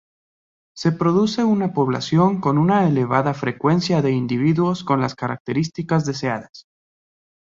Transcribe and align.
Se 0.75 0.91
produce 0.93 1.43
una 1.43 1.73
población 1.73 2.41
con 2.41 2.57
una 2.57 2.87
elevada 2.87 3.35
frecuencia 3.35 4.01
de 4.01 4.09
individuos 4.13 4.83
con 4.83 4.99
las 4.99 5.13
características 5.13 6.05
deseadas. 6.07 6.65